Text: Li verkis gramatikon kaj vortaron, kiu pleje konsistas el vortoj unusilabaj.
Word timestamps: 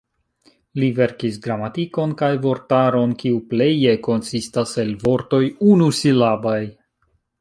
Li 0.83 0.87
verkis 0.99 1.35
gramatikon 1.43 2.15
kaj 2.21 2.29
vortaron, 2.45 3.13
kiu 3.19 3.37
pleje 3.53 3.93
konsistas 4.09 4.73
el 4.85 4.93
vortoj 5.05 5.43
unusilabaj. 5.75 6.61